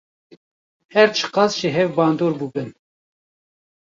Her 0.93 1.07
çi 1.17 1.25
qas 1.33 1.51
ji 1.59 1.69
hev 1.77 1.89
bandor 1.97 2.33
bûbin. 2.39 2.69